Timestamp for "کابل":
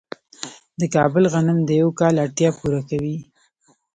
0.95-1.23